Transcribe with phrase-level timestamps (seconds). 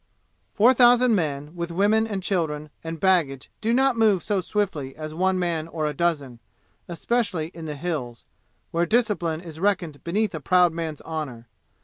[0.55, 5.13] Four thousand men with women and children and baggage do not move so swiftly as
[5.13, 6.39] one man or a dozen,
[6.87, 8.25] especially in the "Hills,"
[8.71, 11.47] where discipline is reckoned beneath a proud man's honor.